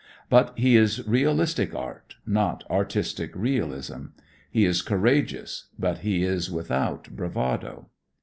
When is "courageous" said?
4.81-5.65